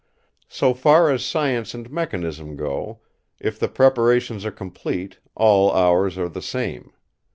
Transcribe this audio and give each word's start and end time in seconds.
So 0.49 0.73
far 0.73 1.11
as 1.11 1.23
science 1.23 1.75
and 1.75 1.91
mechanism 1.91 2.55
go, 2.55 3.01
if 3.39 3.59
the 3.59 3.67
preparations 3.67 4.43
are 4.45 4.51
complete, 4.51 5.19
all 5.35 5.71
hours 5.71 6.17
are 6.17 6.27
the 6.29 6.41
same. 6.41 6.91